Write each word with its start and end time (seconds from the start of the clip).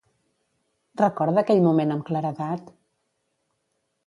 Recorda 1.01 1.43
aquell 1.43 1.61
moment 1.67 1.93
amb 1.97 2.09
claredat? 2.09 2.73